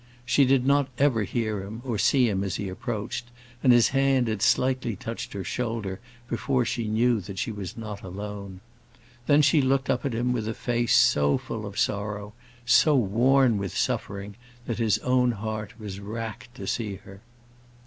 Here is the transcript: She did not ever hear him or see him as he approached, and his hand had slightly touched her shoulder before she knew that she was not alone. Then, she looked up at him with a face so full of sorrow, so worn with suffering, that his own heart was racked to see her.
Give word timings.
She 0.25 0.45
did 0.45 0.65
not 0.65 0.89
ever 0.97 1.21
hear 1.25 1.61
him 1.61 1.83
or 1.85 1.99
see 1.99 2.27
him 2.27 2.43
as 2.43 2.55
he 2.55 2.67
approached, 2.69 3.25
and 3.61 3.71
his 3.71 3.89
hand 3.89 4.27
had 4.27 4.41
slightly 4.41 4.95
touched 4.95 5.33
her 5.33 5.43
shoulder 5.43 5.99
before 6.27 6.65
she 6.65 6.87
knew 6.87 7.19
that 7.19 7.37
she 7.37 7.51
was 7.51 7.77
not 7.77 8.01
alone. 8.01 8.61
Then, 9.27 9.43
she 9.43 9.61
looked 9.61 9.91
up 9.91 10.03
at 10.03 10.15
him 10.15 10.33
with 10.33 10.47
a 10.47 10.55
face 10.55 10.97
so 10.97 11.37
full 11.37 11.67
of 11.67 11.77
sorrow, 11.77 12.33
so 12.65 12.95
worn 12.95 13.59
with 13.59 13.77
suffering, 13.77 14.33
that 14.65 14.79
his 14.79 14.97
own 15.05 15.33
heart 15.33 15.79
was 15.79 15.99
racked 15.99 16.55
to 16.55 16.65
see 16.65 16.95
her. 16.95 17.21